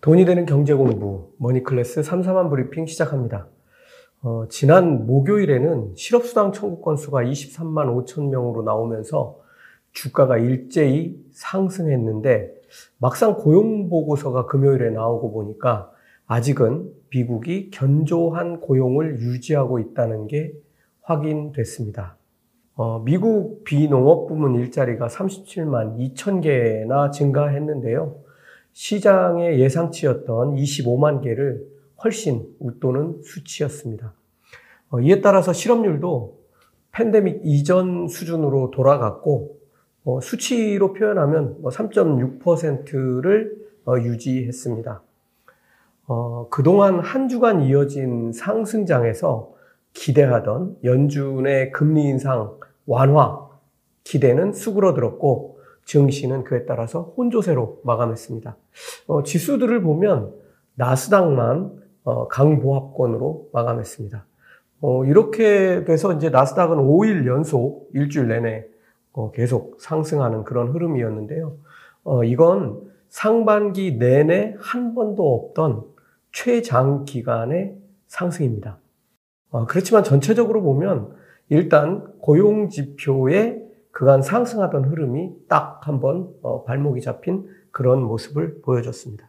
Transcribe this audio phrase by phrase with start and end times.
[0.00, 3.48] 돈이 되는 경제 공부 머니클래스 3 4만 브리핑 시작합니다.
[4.22, 9.40] 어, 지난 목요일에는 실업수당 청구 건수가 23만 5천 명으로 나오면서
[9.92, 12.54] 주가가 일제히 상승했는데
[12.98, 15.90] 막상 고용 보고서가 금요일에 나오고 보니까
[16.26, 20.52] 아직은 미국이 견조한 고용을 유지하고 있다는 게
[21.02, 22.16] 확인됐습니다.
[22.76, 28.27] 어, 미국 비농업 부문 일자리가 37만 2천 개나 증가했는데요.
[28.72, 31.66] 시장의 예상치였던 25만 개를
[32.04, 34.14] 훨씬 웃도는 수치였습니다.
[34.90, 36.38] 어, 이에 따라서 실업률도
[36.92, 39.58] 팬데믹 이전 수준으로 돌아갔고
[40.04, 45.02] 어, 수치로 표현하면 3.6%를 뭐 어, 유지했습니다.
[46.06, 49.52] 어, 그동안 한 주간 이어진 상승장에서
[49.92, 53.48] 기대하던 연준의 금리 인상 완화
[54.04, 55.57] 기대는 수그러들었고
[55.88, 58.56] 증시는 그에 따라서 혼조세로 마감했습니다.
[59.06, 60.34] 어, 지수들을 보면
[60.74, 61.72] 나스닥만
[62.04, 64.26] 어, 강보합권으로 마감했습니다.
[64.82, 68.66] 어, 이렇게 돼서 이제 나스닥은 5일 연속 일주일 내내
[69.12, 71.56] 어, 계속 상승하는 그런 흐름이었는데요.
[72.04, 75.84] 어, 이건 상반기 내내 한 번도 없던
[76.32, 77.76] 최장 기간의
[78.08, 78.78] 상승입니다.
[79.50, 81.16] 어, 그렇지만 전체적으로 보면
[81.48, 83.67] 일단 고용 지표에
[83.98, 89.28] 그간 상승하던 흐름이 딱 한번 어, 발목이 잡힌 그런 모습을 보여줬습니다.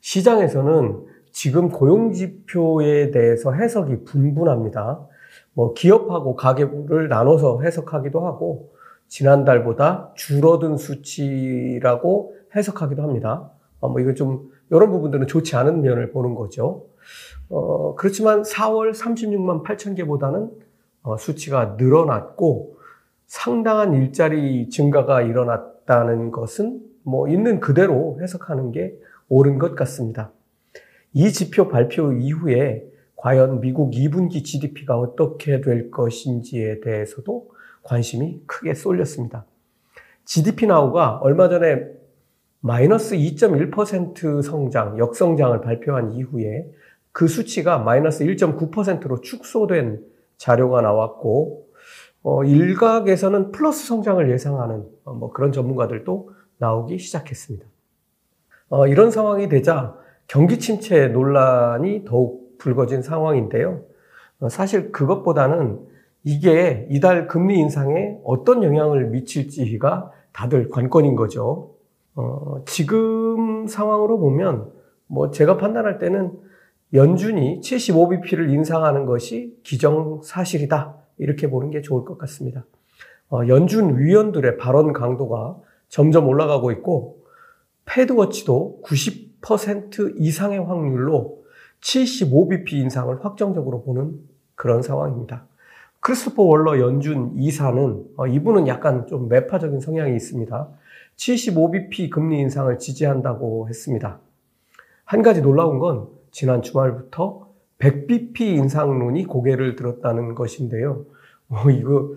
[0.00, 5.06] 시장에서는 지금 고용 지표에 대해서 해석이 분분합니다.
[5.52, 8.72] 뭐 기업하고 가계부를 나눠서 해석하기도 하고
[9.08, 13.50] 지난달보다 줄어든 수치라고 해석하기도 합니다.
[13.80, 16.86] 어, 뭐 이거 좀 이런 부분들은 좋지 않은 면을 보는 거죠.
[17.50, 20.50] 어, 그렇지만 4월 36만 8천 개보다는
[21.02, 22.75] 어, 수치가 늘어났고
[23.26, 28.96] 상당한 일자리 증가가 일어났다는 것은 뭐 있는 그대로 해석하는 게
[29.28, 30.32] 옳은 것 같습니다.
[31.12, 32.84] 이 지표 발표 이후에
[33.16, 37.50] 과연 미국 2분기 GDP가 어떻게 될 것인지에 대해서도
[37.82, 39.46] 관심이 크게 쏠렸습니다.
[40.24, 41.86] GDP 나우가 얼마 전에
[42.60, 46.68] 마이너스 2.1% 성장, 역성장을 발표한 이후에
[47.12, 50.04] 그 수치가 마이너스 1.9%로 축소된
[50.36, 51.65] 자료가 나왔고,
[52.28, 57.64] 어, 일각에서는 플러스 성장을 예상하는 어, 뭐 그런 전문가들도 나오기 시작했습니다.
[58.68, 59.94] 어, 이런 상황이 되자
[60.26, 63.82] 경기 침체 논란이 더욱 불거진 상황인데요.
[64.40, 65.78] 어, 사실 그것보다는
[66.24, 71.76] 이게 이달 금리 인상에 어떤 영향을 미칠지가 다들 관건인 거죠.
[72.16, 74.72] 어, 지금 상황으로 보면
[75.06, 76.32] 뭐 제가 판단할 때는
[76.92, 81.05] 연준이 75bp를 인상하는 것이 기정사실이다.
[81.18, 82.64] 이렇게 보는 게 좋을 것 같습니다.
[83.30, 85.56] 어, 연준 위원들의 발언 강도가
[85.88, 87.24] 점점 올라가고 있고
[87.86, 91.44] 패드워치도 90% 이상의 확률로
[91.80, 94.18] 75bp 인상을 확정적으로 보는
[94.54, 95.46] 그런 상황입니다.
[96.00, 100.68] 크리스토퍼 월러 연준 이사는 어, 이분은 약간 좀 매파적인 성향이 있습니다.
[101.16, 104.20] 75bp 금리 인상을 지지한다고 했습니다.
[105.04, 107.45] 한 가지 놀라운 건 지난 주말부터
[107.78, 111.04] 100bp 인상론이 고개를 들었다는 것인데요.
[111.48, 112.14] 어, 이거,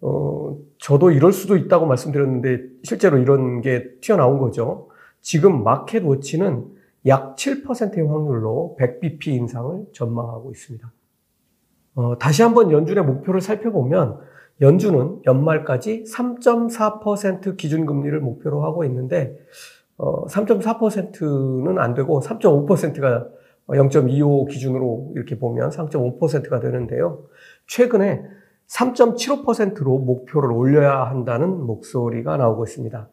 [0.00, 4.88] 어, 저도 이럴 수도 있다고 말씀드렸는데 실제로 이런 게 튀어나온 거죠.
[5.20, 6.64] 지금 마켓 워치는
[7.06, 10.92] 약 7%의 확률로 100bp 인상을 전망하고 있습니다.
[11.94, 14.18] 어, 다시 한번 연준의 목표를 살펴보면
[14.60, 19.38] 연준은 연말까지 3.4% 기준금리를 목표로 하고 있는데
[19.96, 23.26] 어, 3.4%는 안 되고 3.5%가
[23.76, 27.24] 0.25 기준으로 이렇게 보면 3.5%가 되는데요.
[27.66, 28.22] 최근에
[28.68, 33.08] 3.75%로 목표를 올려야 한다는 목소리가 나오고 있습니다.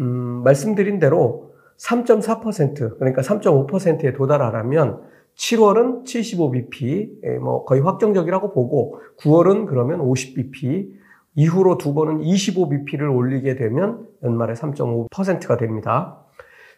[0.00, 0.06] 음,
[0.44, 5.02] 말씀드린 대로 3.4% 그러니까 3.5%에 도달하려면
[5.36, 10.90] 7월은 75bp, 뭐 거의 확정적이라고 보고 9월은 그러면 50bp,
[11.34, 16.18] 이후로 두 번은 25bp를 올리게 되면 연말에 3.5%가 됩니다.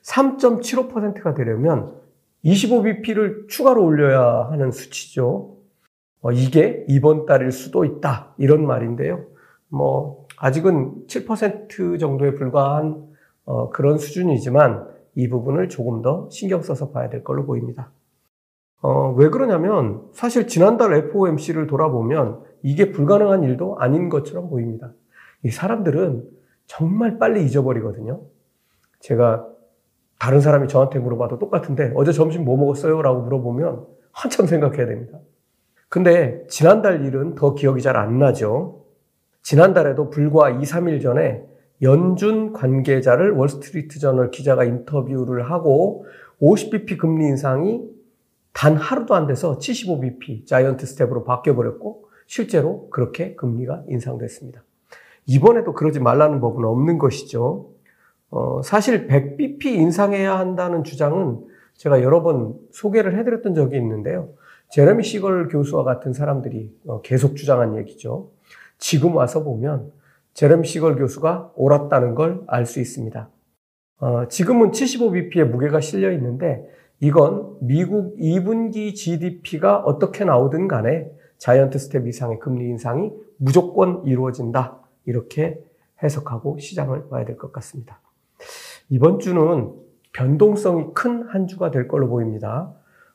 [0.03, 2.04] 3.75%가 되려면
[2.45, 5.57] 25bp를 추가로 올려야 하는 수치죠.
[6.21, 8.35] 어, 이게 이번 달일 수도 있다.
[8.39, 9.25] 이런 말인데요.
[9.69, 13.07] 뭐, 아직은 7% 정도에 불과한
[13.45, 17.91] 어, 그런 수준이지만 이 부분을 조금 더 신경 써서 봐야 될 걸로 보입니다.
[18.81, 24.93] 어, 왜 그러냐면 사실 지난달 FOMC를 돌아보면 이게 불가능한 일도 아닌 것처럼 보입니다.
[25.43, 26.25] 이 사람들은
[26.67, 28.23] 정말 빨리 잊어버리거든요.
[29.01, 29.47] 제가
[30.25, 33.03] 다른 사람이 저한테 물어봐도 똑같은데 어제 점심 뭐 먹었어요?
[33.03, 35.19] 라고 물어보면 한참 생각해야 됩니다.
[35.91, 38.87] 근데 지난달 일은 더 기억이 잘 안 나죠.
[39.43, 41.45] 지난달에도 불과 2, 3일 전에
[41.83, 46.07] 연준 관계자를 월스트리트 저널 기자가 인터뷰를 하고
[46.41, 47.83] 50bp 금리 인상이
[48.55, 54.65] 단 하루도 안 돼서 75bp 자이언트 스텝으로 바뀌어버렸고 실제로 그렇게 금리가 인상됐습니다.
[55.27, 57.74] 이번에도 그러지 말라는 법은 없는 것이죠.
[58.35, 61.39] 어, 사실 100bp 인상해야 한다는 주장은
[61.77, 64.31] 제가 여러 번 소개를 해드렸던 적이 있는데요.
[64.71, 68.31] 제레미 시걸 교수와 같은 사람들이 어, 계속 주장한 얘기죠.
[68.79, 69.93] 지금 와서 보면
[70.35, 73.29] 제레미 시걸 교수가 옳았다는 걸 알 수 있습니다.
[74.01, 81.09] 어, 지금은 75bp의 무게가 실려 있는데 이건 미국 2분기 GDP가 어떻게 나오든 간에
[81.39, 84.81] 자이언트 스텝 이상의 금리 인상이 무조건 이루어진다.
[85.07, 85.63] 이렇게
[86.03, 88.01] 해석하고 시장을 봐야 될 것 같습니다.
[88.91, 89.73] 이번 주는
[90.13, 92.73] 변동성이 큰 한 주가 될 걸로 보입니다.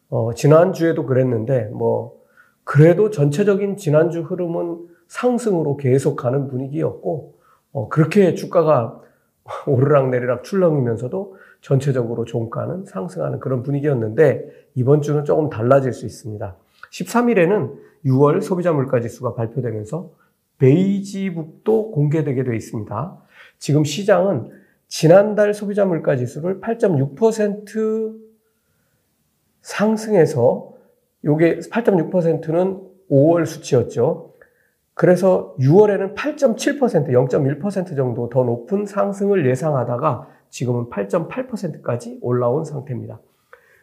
[0.10, 2.20] 어, 지난주에도 그랬는데, 뭐,
[2.64, 7.36] 그래도 전체적인 지난주 흐름은 상승으로 계속 가는 분위기였고,
[7.72, 9.02] 어, 그렇게 주가가
[9.68, 16.56] 오르락내리락 출렁이면서도 전체적으로 종가는 상승하는 그런 분위기였는데, 이번 주는 조금 달라질 수 있습니다.
[16.92, 17.74] 13일에는
[18.06, 20.10] 6월 소비자 물가 지수가 발표되면서
[20.58, 23.18] 베이지북도 공개되게 되어 있습니다.
[23.60, 24.59] 지금 시장은
[24.90, 28.18] 지난달 소비자 물가 지수를 8.6%
[29.62, 30.74] 상승해서
[31.24, 34.34] 요게 8.6%는 5월 수치였죠.
[34.96, 43.22] 그래서 6월에는 8.7%, 0.1% 정도 더 높은 상승을 예상하다가 지금은 8.8%까지 올라온 상태입니다.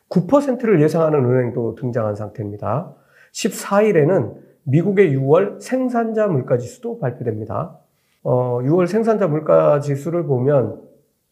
[0.08, 2.94] 9%를 예상하는 은행도 등장한 상태입니다.
[3.32, 7.78] 14일에는 미국의 6월 생산자 물가 지수도 발표됩니다.
[8.22, 10.86] 어, 6월 생산자 물가 지수를 보면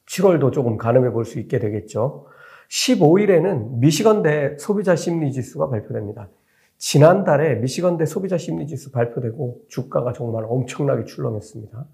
[0.06, 2.26] 7월도 조금 가늠해 볼 수 있게 되겠죠.
[2.70, 6.28] 15일에는 미시건대 소비자 심리 지수가 발표됩니다.
[6.78, 11.86] 지난달에 미시건대 소비자 심리 지수 발표되고 주가가 정말 엄청나게 출렁했습니다.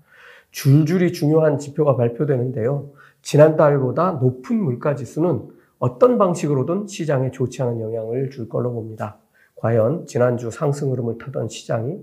[0.50, 2.90] 줄줄이 중요한 지표가 발표되는데요.
[3.22, 5.48] 지난달보다 높은 물가 지수는
[5.78, 9.18] 어떤 방식으로든 시장에 좋지 않은 영향을 줄 걸로 봅니다.
[9.56, 11.98] 과연 지난주 상승 흐름을 타던 시장이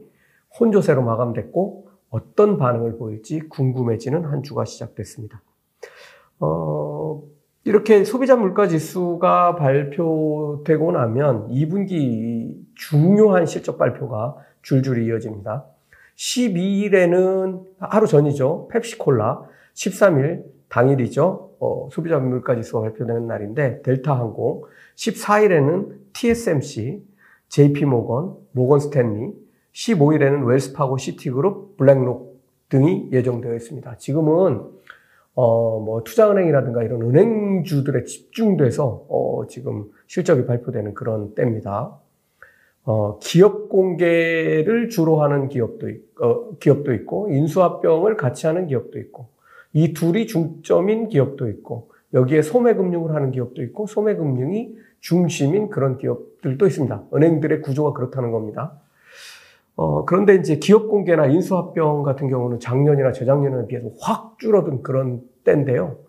[0.60, 5.42] 혼조세로 마감됐고 어떤 반응을 보일지 궁금해지는 한 주가 시작됐습니다.
[6.40, 7.24] 어,
[7.64, 15.66] 이렇게 소비자 물가 지수가 발표되고 나면 2분기 중요한 실적 발표가 줄줄이 이어집니다.
[16.16, 18.68] 12일에는 하루 전이죠.
[18.72, 19.44] 펩시콜라.
[19.74, 21.52] 13일 당일이죠.
[21.60, 24.64] 어, 소비자 물가 지수가 발표되는 날인데 델타 항공.
[24.96, 27.04] 14일에는 TSMC,
[27.50, 29.34] JP모건, 모건 스탠리.
[29.74, 33.98] 15일에는 웰스파고 시티그룹, 블랙록 등이 예정되어 있습니다.
[33.98, 34.64] 지금은
[35.40, 41.96] 어, 뭐, 투자은행이라든가 이런 은행주들에 집중돼서, 어, 지금 실적이 발표되는 그런 때입니다.
[42.84, 49.28] 어, 기업 공개를 주로 하는 기업도, 있, 어, 기업도 있고, 인수합병을 같이 하는 기업도 있고,
[49.74, 57.04] 이 둘이 중점인 기업도 있고, 여기에 소매금융을 하는 기업도 있고, 소매금융이 중심인 그런 기업들도 있습니다.
[57.14, 58.82] 은행들의 구조가 그렇다는 겁니다.
[59.78, 66.00] 어, 그런데 이제 기업 공개나 인수합병 같은 경우는 작년이나 재작년에 비해서 확 줄어든 그런 때인데요.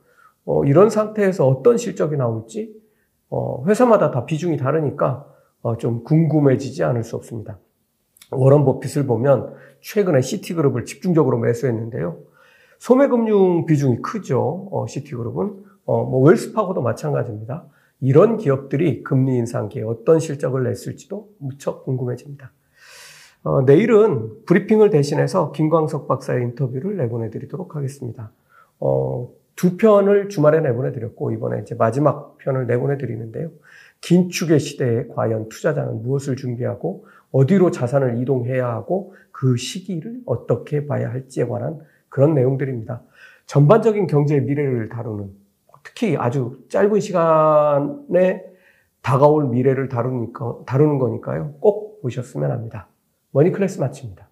[0.46, 2.74] 어, 이런 상태에서 어떤 실적이 나올지
[3.28, 5.26] 어, 회사마다 다 비중이 다르니까
[5.60, 7.58] 어, 좀 궁금해지지 않을 수 없습니다.
[8.30, 12.16] 워런 버핏을 보면 최근에 시티그룹을 집중적으로 매수했는데요.
[12.78, 14.68] 소매금융 비중이 크죠.
[14.72, 17.66] 어, 시티그룹은 어, 뭐 웰스파고도 마찬가지입니다.
[18.00, 22.52] 이런 기업들이 금리 인상기에 어떤 실적을 냈을지도 무척 궁금해집니다.
[23.42, 28.32] 어, 내일은 브리핑을 대신해서 김광석 박사의 인터뷰를 내보내드리도록 하겠습니다.
[28.80, 33.50] 어, 두 편을 주말에 내보내드렸고 이번에 이제 마지막 편을 내보내드리는데요.
[34.00, 41.46] 긴축의 시대에 과연 투자자는 무엇을 준비하고 어디로 자산을 이동해야 하고 그 시기를 어떻게 봐야 할지에
[41.46, 43.02] 관한 그런 내용들입니다.
[43.46, 45.30] 전반적인 경제의 미래를 다루는
[45.82, 48.44] 특히 아주 짧은 시간에
[49.02, 51.54] 다가올 미래를 다루니까, 다루는 거니까요.
[51.60, 52.88] 꼭 보셨으면 합니다.
[53.30, 54.27] 머니클래스 마칩니다.